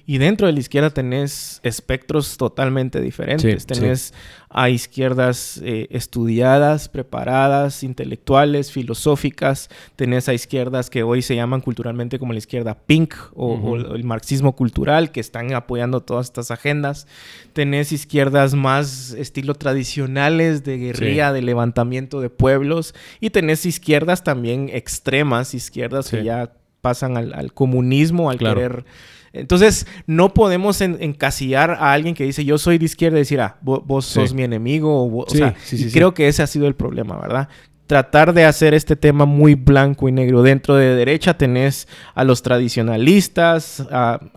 [0.05, 3.65] Y dentro de la izquierda tenés espectros totalmente diferentes.
[3.65, 4.13] tenés
[4.55, 9.69] a izquierdas eh, estudiadas, preparadas, intelectuales, filosóficas.
[9.95, 14.55] Tenés a izquierdas que hoy se llaman culturalmente como la izquierda pink o, el marxismo
[14.55, 17.07] cultural, que están apoyando todas estas agendas.
[17.53, 22.93] Tenés izquierdas más estilo tradicionales de guerrilla, de levantamiento de pueblos.
[23.19, 28.85] Y tenés izquierdas también extremas, izquierdas que ya pasan al, comunismo, al querer
[29.33, 33.57] entonces, no podemos encasillar a alguien que dice yo soy de izquierda y decir, ah,
[33.61, 35.05] vos, sos mi enemigo.
[35.05, 35.55] O, sea,
[35.91, 37.49] creo que ese ha sido el problema, ¿verdad?
[37.87, 40.41] tratar de hacer este tema muy blanco y negro.
[40.41, 43.85] Dentro de derecha tenés a los tradicionalistas,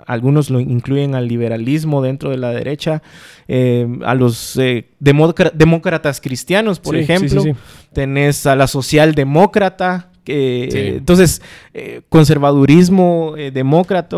[0.07, 3.03] algunos lo incluyen al liberalismo dentro de la derecha,
[3.49, 7.45] eh, a los eh, demócratas cristianos, por ejemplo.
[7.93, 11.43] tenés a la socialdemócrata, entonces,
[11.75, 14.17] eh, conservadurismo demócrata,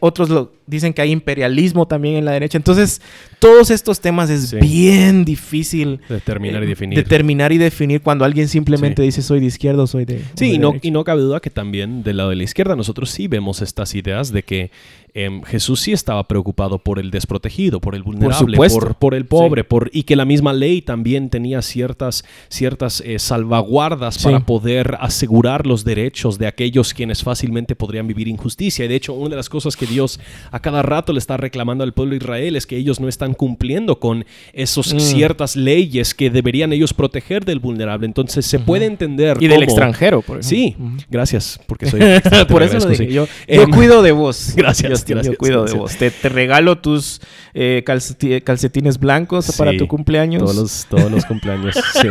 [0.00, 2.58] otros lo, dicen que hay imperialismo también en la derecha.
[2.58, 3.00] Entonces,
[3.38, 6.98] todos estos temas es bien difícil determinar y eh, definir.
[6.98, 10.22] Determinar y definir cuando alguien simplemente dice soy de izquierda o soy de.
[10.34, 13.10] Sí, y, no, y no cabe duda que también del lado de la izquierda nosotros
[13.10, 14.70] sí vemos estas ideas de que
[15.14, 19.64] em, Jesús sí estaba preocupado por el desprotegido, por el vulnerable, por, por, el pobre,
[19.64, 25.66] por, y que la misma ley también tenía ciertas, ciertas eh, salvaguardas para poder asegurar
[25.66, 28.84] los derechos de aquellos quienes fácilmente podrían vivir injusticia.
[28.84, 30.20] Y de hecho, una de las cosas que Dios
[30.56, 33.34] a cada rato le está reclamando al pueblo de Israel es que ellos no están
[33.34, 35.00] cumpliendo con esas mm.
[35.00, 38.06] ciertas leyes que deberían ellos proteger del vulnerable.
[38.06, 39.36] Entonces se puede entender.
[39.38, 40.48] Y del extranjero, por ejemplo.
[40.48, 40.74] Sí,
[41.10, 42.00] gracias, porque soy.
[42.48, 43.04] por eso lo digo.
[43.04, 44.54] Yo, em, cuido de vos.
[44.56, 45.96] Gracias, yo, cuido de vos.
[45.98, 47.20] Te, regalo tus
[47.52, 50.42] eh, calcetines blancos para tu cumpleaños.
[50.42, 52.08] Todos los, todos los cumpleaños, sí.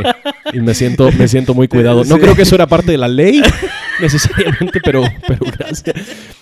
[0.53, 2.05] Y me siento, me siento muy cuidado.
[2.05, 3.41] No creo que eso era parte de la ley
[3.99, 5.95] necesariamente, pero, pero gracias.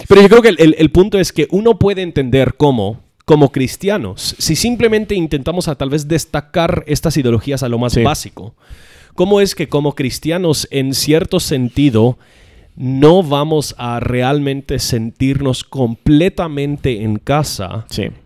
[0.08, 4.36] Pero yo creo que el, el punto es que uno puede entender cómo como cristianos,
[4.38, 8.54] si simplemente intentamos a tal vez destacar estas ideologías a lo más básico,
[9.16, 12.18] ¿cómo es que como cristianos en cierto sentido
[12.76, 17.86] no vamos a realmente sentirnos completamente en casa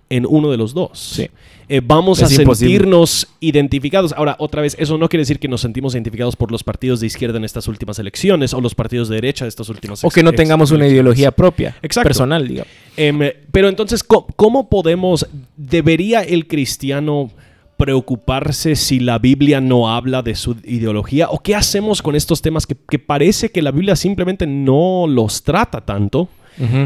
[0.10, 1.22] en uno de los dos?
[1.70, 4.14] Eh, vamos a sentirnos identificados.
[4.14, 7.08] Ahora, otra vez, eso no quiere decir que nos sentimos identificados por los partidos de
[7.08, 10.14] izquierda en estas últimas elecciones o los partidos de derecha de estas últimas elecciones.
[10.14, 12.72] O que no tengamos una ideología propia, personal, digamos.
[12.96, 13.20] Em,
[13.52, 15.28] pero entonces, ¿cómo, podemos,
[15.58, 17.32] debería el cristiano
[17.76, 21.30] preocuparse si la Biblia no habla de su ideología?
[21.30, 25.82] ¿O qué hacemos con estos temas que, parece que la Biblia simplemente no los trata
[25.82, 26.30] tanto?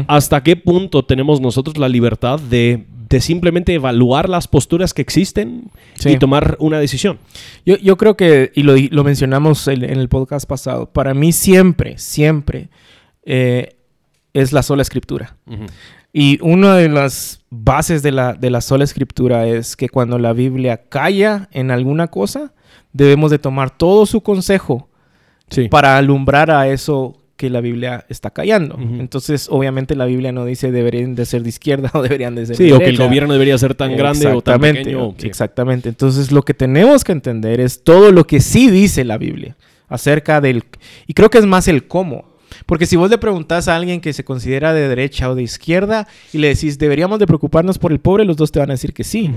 [0.06, 5.70] ¿Hasta qué punto tenemos nosotros la libertad de de simplemente evaluar las posturas que existen
[6.02, 7.18] y tomar una decisión.
[7.66, 12.70] Yo, creo que, y lo, mencionamos en, el podcast pasado, para mí siempre, siempre
[13.24, 13.76] eh,
[14.32, 15.36] es la sola escritura.
[16.10, 20.32] Y una de las bases de la, de la sola escritura es que cuando la
[20.32, 22.54] Biblia calla en alguna cosa,
[22.94, 24.88] debemos de tomar todo su consejo
[25.70, 28.78] para alumbrar a eso que la Biblia está callando.
[28.78, 32.54] Entonces, obviamente la Biblia no dice deberían de ser de izquierda o deberían de ser
[32.54, 35.16] sí, o que el gobierno debería ser tan grande o tan pequeño.
[35.24, 35.88] Exactamente.
[35.88, 39.56] Entonces, lo que tenemos que entender es todo lo que sí dice la Biblia
[39.88, 40.62] acerca del...
[41.08, 42.32] Y creo que es más el cómo.
[42.64, 46.06] Porque si vos le preguntás a alguien que se considera de derecha o de izquierda
[46.32, 48.92] y le decís, deberíamos de preocuparnos por el pobre, los dos te van a decir
[48.92, 49.32] que sí.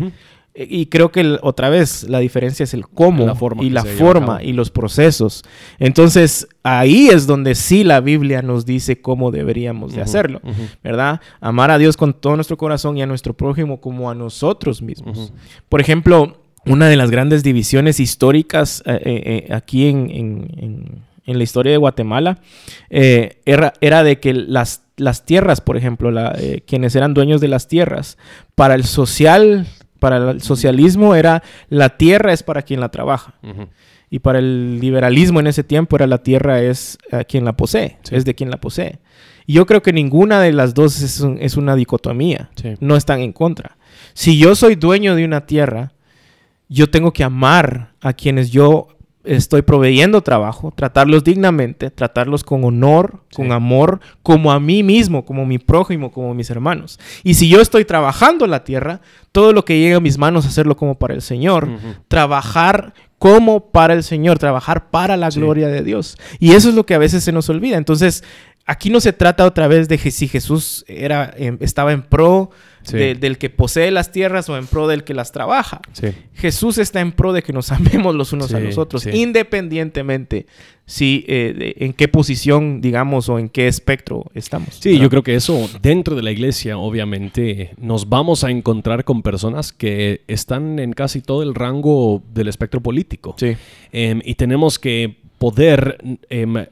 [0.58, 4.42] Y creo que otra vez la diferencia es el cómo la forma y la forma
[4.42, 5.44] y los procesos.
[5.80, 10.40] Entonces ahí es donde sí la Biblia nos dice cómo deberíamos de hacerlo,
[10.82, 11.20] ¿verdad?
[11.42, 15.34] Amar a Dios con todo nuestro corazón y a nuestro prójimo como a nosotros mismos.
[15.68, 21.72] Por ejemplo, una de las grandes divisiones históricas eh, eh, eh, aquí en, la historia
[21.72, 22.40] de Guatemala
[22.90, 26.12] era, era, de que las, las tierras, por ejemplo,
[26.66, 28.18] quienes eran dueños de las tierras,
[28.54, 29.68] para el social
[30.00, 33.36] para el socialismo era la tierra es para quien la trabaja.
[34.10, 37.98] Y para el liberalismo en ese tiempo era la tierra es a quien la posee,
[38.12, 39.00] es de quien la posee.
[39.48, 43.78] Y yo creo que ninguna de las dos es, una dicotomía, no están en contra.
[44.14, 45.94] Si yo soy dueño de una tierra,
[46.68, 48.95] yo tengo que amar a quienes yo
[49.26, 55.46] estoy proveyendo trabajo, tratarlos dignamente, tratarlos con honor, con amor, como a mí mismo, como
[55.46, 57.00] mi prójimo, como mis hermanos.
[57.24, 60.78] Y si yo estoy trabajando la tierra, todo lo que llegue a mis manos, hacerlo
[60.78, 61.68] como para el Señor,
[62.08, 66.18] trabajar como para el Señor, trabajar para la gloria de Dios.
[66.40, 67.78] Y eso es lo que a veces se nos olvida.
[67.78, 68.24] Entonces,
[68.66, 72.50] aquí no se trata otra vez de que si Jesús era, em, estaba en pro
[72.92, 75.82] del que posee las tierras o en pro del que las trabaja.
[76.36, 80.46] Jesús está en pro de que nos amemos los unos a los otros, independientemente
[80.86, 84.78] si, eh, en qué posición, digamos, o en qué espectro estamos.
[84.80, 89.24] Sí, yo creo que eso dentro de la iglesia, obviamente, nos vamos a encontrar con
[89.24, 93.36] personas que están en casi todo el rango del espectro político.
[93.92, 95.98] Em, y tenemos que poder
[96.30, 96.66] em,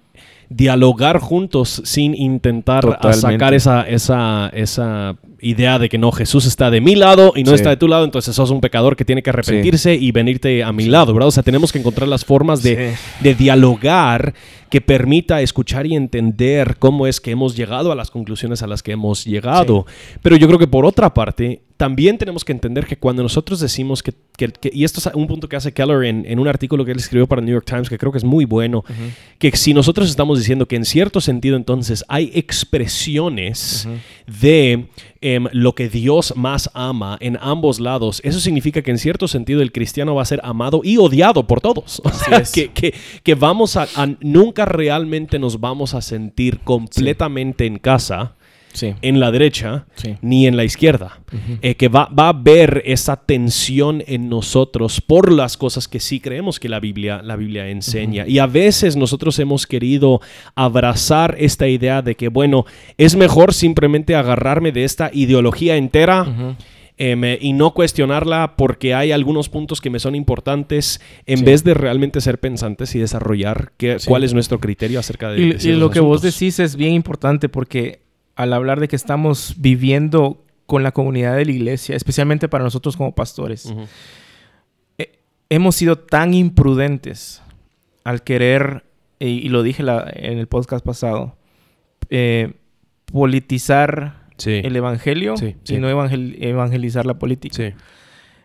[0.50, 6.82] dialogar juntos sin intentar sacar esa, esa, esa idea de que no, Jesús está de
[6.82, 9.30] mi lado y no está de tu lado, entonces sos un pecador que tiene que
[9.30, 11.28] arrepentirse y venirte a mi lado, ¿verdad?
[11.28, 14.34] O sea, tenemos que encontrar las formas de, de, dialogar
[14.70, 18.82] que permita escuchar y entender cómo es que hemos llegado a las conclusiones a las
[18.82, 19.86] que hemos llegado.
[20.22, 24.02] Pero yo creo que por otra parte, también tenemos que entender que cuando nosotros decimos
[24.02, 24.14] que,
[24.72, 27.42] y esto es un punto que hace Keller en, un artículo que él escribió para
[27.42, 28.86] el New York Times, que creo que es muy bueno,
[29.38, 33.86] que si nosotros estamos diciendo que en cierto sentido entonces hay expresiones
[34.42, 34.86] de
[35.20, 39.62] em, lo que Dios más ama en ambos lados, eso significa que en cierto sentido
[39.62, 42.02] el cristiano va a ser amado y odiado por todos.
[42.54, 43.90] que, que, vamos a,
[44.22, 48.38] nunca realmente nos vamos a sentir completamente en casa
[48.82, 49.86] en la derecha
[50.22, 51.20] ni en la izquierda.
[51.62, 56.20] Eh, que va, va, a haber esa tensión en nosotros por las cosas que sí
[56.20, 58.28] creemos que la Biblia, la Biblia enseña.
[58.28, 60.22] Y a veces nosotros hemos querido
[60.56, 62.66] abrazar esta idea de que, bueno,
[62.98, 66.56] es mejor simplemente agarrarme de esta ideología entera.
[66.96, 71.64] Em, eh, y no cuestionarla porque hay algunos puntos que me son importantes en vez
[71.64, 75.58] de realmente ser pensantes y desarrollar qué, cuál es nuestro criterio acerca de...
[75.60, 78.03] Y, y lo que vos decís es bien importante porque
[78.36, 82.98] al hablar de que estamos viviendo con la comunidad de la iglesia, especialmente para nosotros
[82.98, 83.74] como pastores,
[84.98, 85.20] eh,
[85.50, 87.42] hemos sido tan imprudentes
[88.04, 88.84] al querer,
[89.20, 91.36] y, lo dije en el podcast pasado,
[92.10, 92.54] eh,
[93.06, 95.36] politizar el evangelio
[95.68, 97.74] y no evangelizar la política.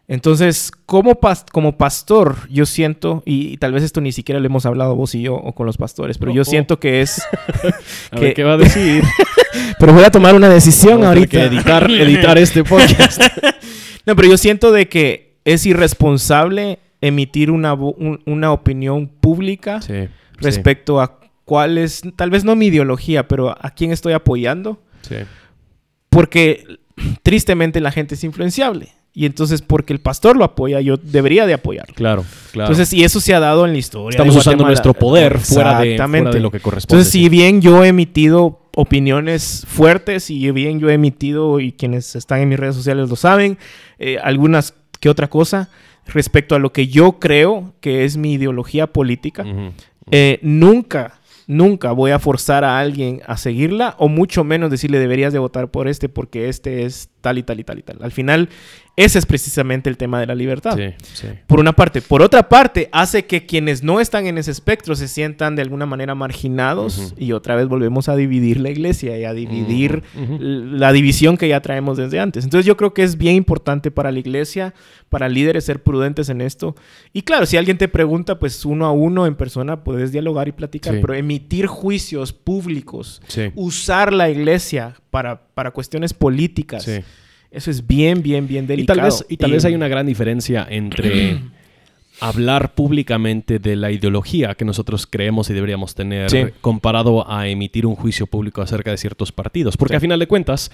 [0.07, 1.19] Entonces, como,
[1.53, 5.23] como pastor, yo siento, y, tal vez esto ni siquiera lo hemos hablado vos y
[5.23, 7.23] yo o con los pastores, pero yo siento que es...
[8.35, 9.03] ¿Qué va a decir?
[9.79, 11.29] pero voy a tomar una decisión ahorita.
[11.29, 13.21] Que editar, editar este podcast.
[14.07, 19.81] no, pero yo siento de que es irresponsable emitir una, una opinión pública
[20.37, 24.83] respecto a cuál es, tal vez no mi ideología, pero a quién estoy apoyando.
[26.11, 26.65] Porque
[27.23, 28.91] tristemente la gente es influenciable.
[29.19, 31.93] Y entonces, porque el pastor lo apoya, yo debería de apoyarlo.
[31.97, 32.71] Claro, claro.
[32.71, 34.11] Entonces, y eso se ha dado en la historia.
[34.11, 36.95] Estamos usando nuestro poder fuera de, fuera de, lo que corresponde.
[36.95, 42.15] Entonces, si bien yo he emitido opiniones fuertes y bien yo he emitido, y quienes
[42.15, 43.59] están en mis redes sociales lo saben,
[43.99, 45.69] eh, algunas que otra cosa
[46.07, 49.45] respecto a lo que yo creo que es mi ideología política,
[50.13, 55.33] eh, nunca nunca voy a forzar a alguien a seguirla o mucho menos decirle deberías
[55.33, 57.99] de votar por este porque este es tal y tal y tal y tal.
[58.01, 58.49] Al final,
[58.97, 60.79] ese es precisamente el tema de la libertad.
[61.47, 62.01] Por una parte.
[62.01, 65.85] Por otra parte, hace que quienes no están en ese espectro se sientan de alguna
[65.85, 70.03] manera marginados y otra vez volvemos a dividir la iglesia y a dividir
[70.41, 72.45] la división que ya traemos desde antes.
[72.45, 74.73] Entonces yo creo que es bien importante para la iglesia,
[75.11, 76.75] para líderes ser prudentes en esto.
[77.13, 80.53] Y claro, si alguien te pregunta, pues uno a uno en persona puedes dialogar y
[80.53, 83.21] platicar, pero emitir juicios públicos,
[83.55, 86.89] usar la iglesia para, para cuestiones políticas.
[87.51, 88.99] Eso es bien, bien, bien delicado.
[88.99, 91.41] Y tal vez, y tal vez hay una gran diferencia entre
[92.21, 97.97] hablar públicamente de la ideología que nosotros creemos y deberíamos tener comparado a emitir un
[97.97, 99.77] juicio público acerca de ciertos partidos.
[99.77, 100.71] Porque a final de cuentas,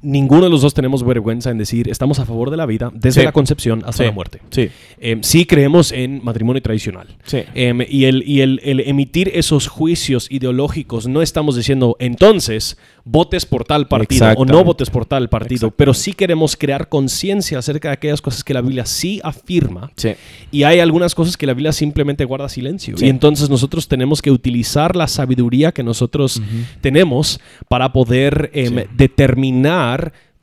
[0.00, 3.24] ninguno de los dos tenemos vergüenza en decir estamos a favor de la vida desde
[3.24, 4.40] la concepción hasta la muerte.
[4.50, 4.68] Sí.
[5.00, 7.08] Em, sí creemos en matrimonio tradicional.
[7.24, 7.42] Sí.
[7.54, 13.64] Em, y el, y el, emitir esos juicios ideológicos no estamos diciendo entonces votes por
[13.64, 17.94] tal partido o no votes por tal partido, pero sí queremos crear conciencia acerca de
[17.94, 19.90] aquellas cosas que la Biblia sí afirma.
[19.96, 20.10] Sí.
[20.52, 22.94] Y hay algunas cosas que la Biblia simplemente guarda silencio.
[23.00, 26.42] Y entonces nosotros tenemos que utilizar la sabiduría que nosotros
[26.82, 29.77] tenemos para poder em, determinar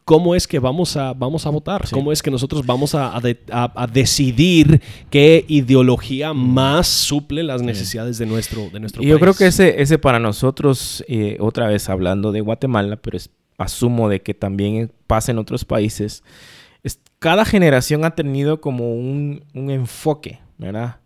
[0.06, 3.20] cómo es que vamos a, vamos a votar, cómo es que nosotros vamos a,
[3.92, 9.48] decidir qué ideología más suple las necesidades de nuestro, de nuestro y Yo creo que
[9.48, 13.18] ese, ese para nosotros, eh, otra vez hablando de Guatemala, pero
[13.58, 16.24] asumo de que también pasa en otros países,
[17.18, 20.98] cada generación ha tenido como un, enfoque, ¿verdad?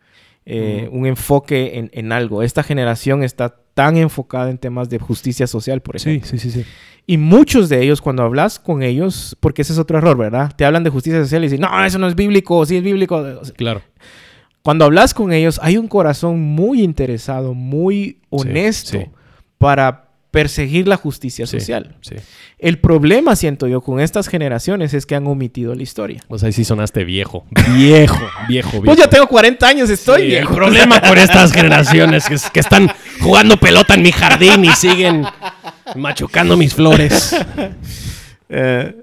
[0.45, 2.43] Eh, un enfoque en, en, algo.
[2.43, 6.27] Esta generación está tan enfocada en temas de justicia social, por ejemplo.
[6.27, 6.69] Sí, sí, sí, sí.
[7.07, 10.53] Y muchos de ellos, cuando hablas con ellos, porque ese es otro error, ¿verdad?
[10.55, 13.23] Te hablan de justicia social y dicen, no, eso no es bíblico, sí es bíblico.
[13.57, 13.81] Claro.
[14.61, 19.09] Cuando hablas con ellos, hay un corazón muy interesado, muy honesto
[19.57, 21.95] para perseguir la justicia social.
[22.59, 26.21] El problema, siento yo, con estas generaciones es que han omitido la historia.
[26.27, 27.45] Pues ahí sí sonaste viejo.
[27.75, 28.83] Viejo, viejo, viejo.
[28.83, 30.49] Pues ya tengo 40 años, estoy viejo.
[30.51, 35.25] El problema con estas generaciones es que están jugando pelota en mi jardín y siguen
[35.95, 37.35] machucando mis flores.
[38.49, 38.95] Eh,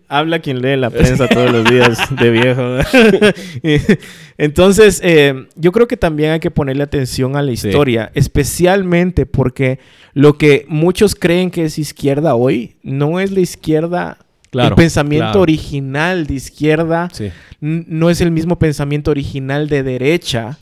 [0.10, 2.78] habla quien lee la prensa todos los días de viejo.
[4.38, 9.78] Entonces, eh, yo creo que también hay que ponerle atención a la historia, especialmente porque
[10.12, 14.18] lo que muchos creen que es izquierda hoy no es la izquierda
[14.52, 17.08] el pensamiento original de izquierda
[17.60, 20.58] no es el mismo pensamiento original de derecha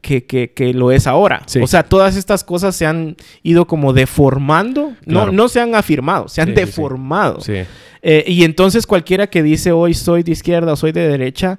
[0.00, 1.42] que, que, lo es ahora.
[1.60, 6.28] O sea, todas estas cosas se han ido como deformando, no, no se han afirmado,
[6.28, 7.40] se han deformado.
[8.00, 11.58] Eh, y entonces cualquiera que dice hoy soy de izquierda o soy de derecha,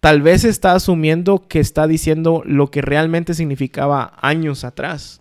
[0.00, 5.18] tal vez está asumiendo que está diciendo lo que realmente significaba años atrás.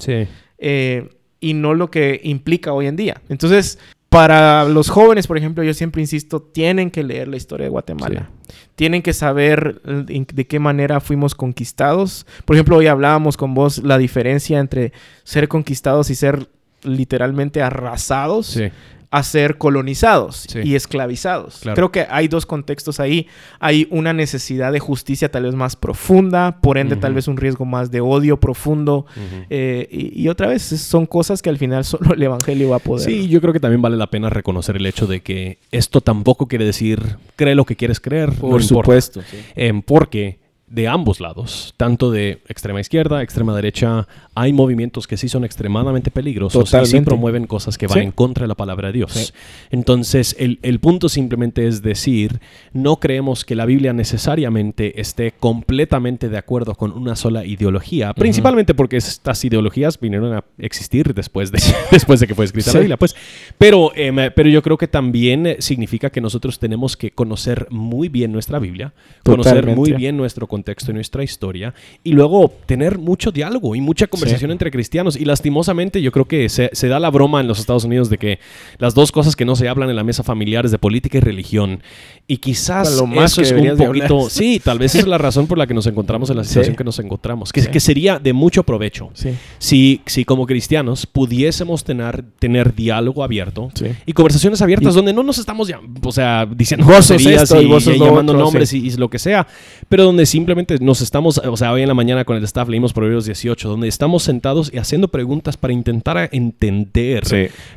[0.57, 1.09] Eh,
[1.39, 3.21] y no lo que implica hoy en día.
[3.27, 3.79] Entonces,
[4.11, 8.29] para los jóvenes, por ejemplo, yo siempre insisto, tienen que leer la historia de Guatemala.
[8.75, 12.25] Tienen que saber eh, de qué manera fuimos conquistados.
[12.43, 14.91] Por ejemplo, hoy hablábamos con vos la diferencia entre
[15.23, 16.49] ser conquistados y ser
[16.83, 18.47] literalmente arrasados.
[18.47, 18.69] Sí
[19.11, 21.61] a ser colonizados y esclavizados.
[21.75, 23.27] Creo que hay dos contextos ahí.
[23.59, 27.65] Hay una necesidad de justicia tal vez más profunda, por ende tal vez un riesgo
[27.65, 29.05] más de odio profundo.
[29.49, 33.05] Eh, y, otra vez son cosas que al final solo el Evangelio va a poder.
[33.05, 36.47] Sí, yo creo que también vale la pena reconocer el hecho de que esto tampoco
[36.47, 38.31] quiere decir cree lo que quieres creer.
[38.31, 39.21] Por supuesto.
[39.55, 40.39] Em, porque
[40.71, 46.11] de ambos lados, tanto de extrema izquierda, extrema derecha, hay movimientos que sí son extremadamente
[46.11, 49.33] peligrosos y sí promueven cosas que van en contra de la palabra de Dios.
[49.69, 52.39] Entonces, el, el, punto simplemente es decir,
[52.71, 58.73] no creemos que la Biblia necesariamente esté completamente de acuerdo con una sola ideología, principalmente
[58.73, 62.97] porque estas ideologías vinieron a existir después de, después de que fue escrita la Biblia.
[62.97, 63.13] Pues.
[63.57, 68.31] Pero, em, pero yo creo que también significa que nosotros tenemos que conocer muy bien
[68.31, 68.93] nuestra Biblia,
[69.25, 73.81] conocer muy bien nuestro contexto contexto de nuestra historia y luego tener mucho diálogo y
[73.81, 75.15] mucha conversación entre cristianos.
[75.15, 78.39] Y lastimosamente yo creo que se, da la broma en los Estados Unidos de que
[78.77, 81.21] las dos cosas que no se hablan en la mesa familiar es de política y
[81.21, 81.81] religión.
[82.27, 84.29] Y quizás lo más eso es un poquito...
[84.29, 86.83] Sí, tal vez es la razón por la que nos encontramos en la situación que
[86.83, 87.51] nos encontramos.
[87.51, 89.09] Que, que, sería de mucho provecho.
[89.57, 93.71] Si, si como cristianos pudiésemos tener, tener diálogo abierto
[94.05, 98.33] y conversaciones abiertas donde no nos estamos ya, o sea, diciendo cosas y, y, llamando
[98.33, 99.47] nombres y, y, lo que sea,
[99.89, 102.67] pero donde simplemente simplemente nos estamos, o sea, hoy en la mañana con el staff
[102.67, 107.23] leímos Proverbios 18, donde estamos sentados y haciendo preguntas para intentar entender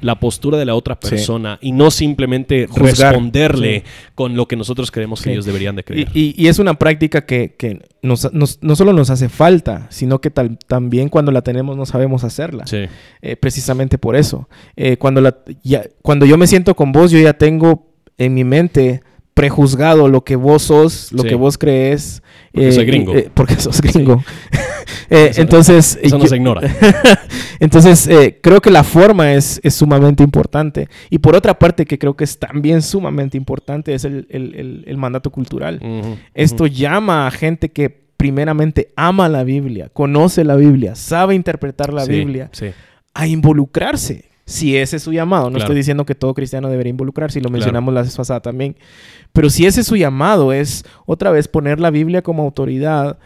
[0.01, 3.85] la postura de la otra persona y no simplemente responderle
[4.17, 6.09] con lo que nosotros creemos que ellos deberían de creer.
[6.15, 11.43] Y, es una práctica que, no solo nos hace falta, sino que también cuando la
[11.43, 12.65] tenemos no sabemos hacerla.
[13.23, 14.49] Eh, precisamente por eso.
[14.77, 15.37] Eh, cuando, la,
[16.03, 17.87] cuando yo me siento con vos, yo ya tengo
[18.19, 19.03] en mi mente
[19.35, 22.23] prejuzgado lo que vos sos, lo que vos crees.
[22.53, 23.15] Porque soy eh, gringo.
[23.15, 24.23] Eh, porque sos gringo.
[25.11, 25.99] Eh, entonces...
[26.03, 26.63] Eso no se ignora.
[27.61, 28.09] entonces,
[28.41, 30.89] creo que la forma es, es, sumamente importante.
[31.11, 34.97] Y por otra parte, que creo que es también sumamente importante, es el, el, el,
[34.97, 35.79] mandato cultural.
[36.33, 42.07] Esto llama a gente que primeramente ama la Biblia, conoce la Biblia, sabe interpretar la
[42.07, 42.51] Biblia,
[43.13, 45.51] a involucrarse si ese es su llamado.
[45.51, 48.77] No estoy diciendo que todo cristiano debería involucrarse, y lo mencionamos la vez pasada también.
[49.33, 53.19] Pero si ese es su llamado, es otra vez poner la Biblia como autoridad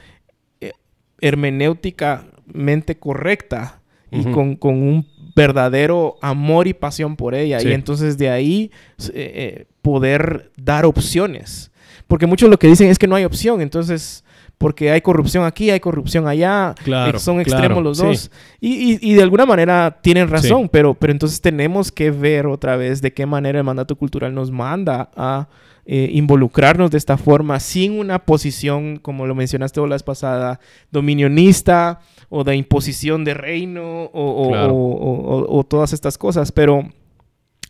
[0.61, 0.73] eh,
[1.21, 7.63] hermenéuticamente correcta y con, un verdadero amor y pasión por ella.
[7.63, 11.71] Y entonces de ahí eh, eh, poder dar opciones.
[12.07, 13.61] Porque muchos lo que dicen es que no hay opción.
[13.61, 14.25] Entonces
[14.59, 18.31] porque hay corrupción aquí, hay corrupción allá, claro, son extremos los dos.
[18.61, 23.13] Y, de alguna manera tienen razón, pero, pero entonces tenemos que ver otra vez de
[23.13, 25.49] qué manera el mandato cultural nos manda a
[25.87, 32.01] eh, involucrarnos de esta forma sin una posición, como lo mencionaste la vez pasada, dominionista
[32.29, 36.87] o de imposición de reino o, todas estas cosas, pero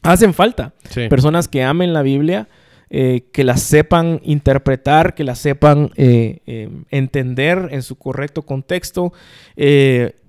[0.02, 0.72] hacen falta
[1.08, 2.48] personas que amen la Biblia
[2.90, 9.12] eh, que la sepan interpretar, que la sepan eh, eh, entender en su correcto contexto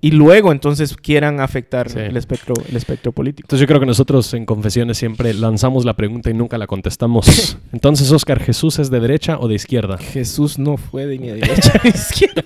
[0.02, 3.46] y luego entonces quieran afectar el, espectro, el espectro político.
[3.46, 7.58] Entonces yo creo que nosotros en confesiones siempre lanzamos la pregunta y nunca la contestamos.
[7.72, 9.98] Entonces, Oscar, ¿Jesús es de derecha o de izquierda?
[9.98, 12.42] Jesús no fue de ni de derecha ni de izquierda.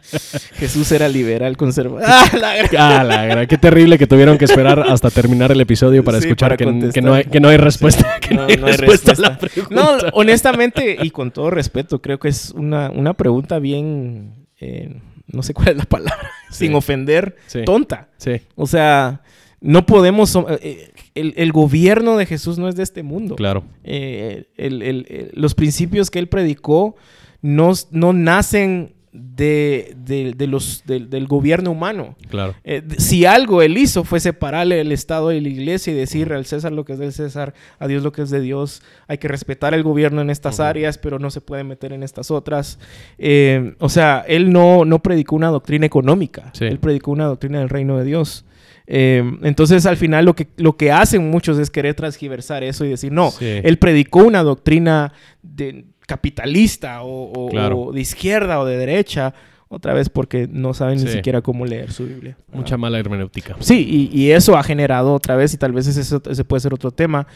[0.58, 2.02] Jesús era liberal conservador.
[2.06, 6.66] ¡Ah, la Qué terrible que tuvieron que esperar hasta terminar el episodio para escuchar que,
[6.66, 8.18] no hay, que no hay respuesta.
[8.20, 9.38] Que no, hay respuesta, a la
[9.70, 15.42] no, honestamente, y con todo respeto, creo que es una, una pregunta bien, eh, no
[15.42, 18.08] sé cuál es la palabra, sin ofender, tonta.
[18.16, 18.40] Sí.
[18.54, 19.22] O sea,
[19.60, 20.36] no podemos...
[20.60, 23.36] Eh, el, el, gobierno de Jesús no es de este mundo.
[23.36, 23.64] Claro.
[23.84, 26.94] Eh, el, los principios que él predicó
[27.40, 32.16] no, no nacen de, los, del gobierno humano.
[32.28, 32.54] Claro.
[32.64, 36.46] Eh, si algo él hizo fue separarle el Estado de la iglesia y decirle al
[36.46, 38.82] César lo que es del César, a Dios lo que es de Dios.
[39.08, 42.30] Hay que respetar el gobierno en estas áreas, pero no se puede meter en estas
[42.30, 42.78] otras.
[43.18, 47.68] Eh, o sea, él no, no predicó una doctrina económica, él predicó una doctrina del
[47.68, 48.44] reino de Dios.
[48.86, 52.90] Eh, entonces, al final, lo que, lo que hacen muchos es querer transgiversar eso y
[52.90, 55.12] decir, no, él predicó una doctrina
[55.42, 59.34] de, capitalista o, de izquierda o de derecha.
[59.68, 62.38] Otra vez porque no saben ni siquiera cómo leer su Biblia.
[62.52, 63.56] Mucha mala hermenéutica.
[63.58, 66.92] Sí, y, eso ha generado otra vez, y tal vez ese, ese puede ser otro
[66.92, 67.26] tema,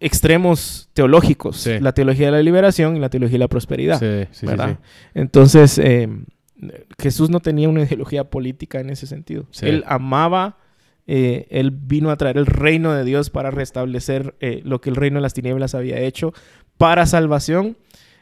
[0.00, 1.66] extremos teológicos.
[1.80, 4.00] La teología de la liberación y la teología de la prosperidad.
[4.42, 4.78] ¿verdad?
[5.14, 6.08] Entonces, eh,
[6.98, 9.46] Jesús no tenía una ideología política en ese sentido.
[9.60, 10.58] Él amaba,
[11.06, 14.96] eh, él vino a traer el reino de Dios para restablecer eh, lo que el
[14.96, 16.32] reino de las tinieblas había hecho
[16.78, 17.76] para salvación.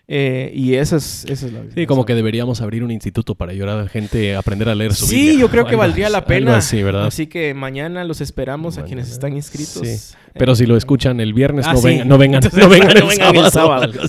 [0.09, 3.51] Eh, y esa es, esa es la Sí, como que deberíamos abrir un instituto para
[3.51, 6.09] ayudar a la gente a aprender a leer su sí, Sí, yo creo que valdría
[6.11, 6.57] la pena.
[6.57, 7.07] Así, ¿verdad?
[7.07, 10.17] así que mañana los esperamos a quienes están inscritos.
[10.35, 13.93] Pero si lo escuchan el viernes, ah, no, vengan, no, vengan, no vengan, el sábado.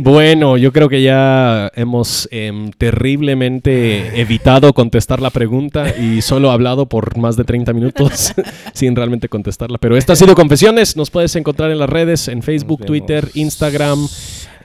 [0.00, 6.86] Bueno, yo creo que ya hemos em, terriblemente evitado contestar la pregunta y solo hablado
[6.86, 8.32] por más de 30 minutos
[8.74, 9.76] sin realmente contestarla.
[9.78, 10.96] Pero esto ha sido Confesiones.
[10.96, 14.06] Nos puedes encontrar en las redes, en Facebook, Twitter, Instagram.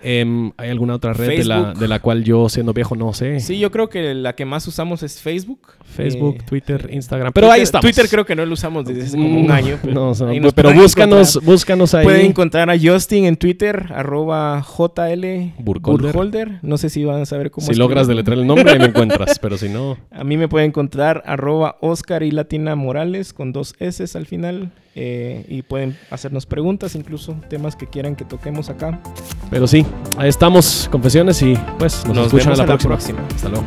[0.04, 3.40] Em, ¿Hay alguna otra red de la, de la, cual yo, siendo viejo, no sé?
[3.40, 5.60] Sí, yo creo que la que más usamos es Facebook.
[5.86, 7.32] Facebook, eh, Twitter, Instagram.
[7.32, 7.84] Pero ahí estamos.
[7.84, 9.80] Twitter creo que no lo usamos desde hace como un mm, año.
[9.82, 12.04] Pero, no, pero búscanos, búscanos ahí.
[12.04, 16.60] Pueden encontrar a Justin en Twitter, arroba JL Burkholder.
[16.62, 19.40] No sé si van a saber cómo Si logras deletrear el nombre, ahí me encuentras.
[19.40, 19.98] Pero si no...
[20.12, 24.72] A mí me pueden encontrar arroba Oscar y Latina Morales con dos S al final.
[24.96, 29.02] Eh, y pueden hacernos preguntas, incluso temas que quieran que toquemos acá.
[29.50, 29.86] Pero sí,
[30.18, 33.26] ahí estamos, confesiones y pues nos, escuchan la próxima.
[33.36, 33.66] Hasta luego.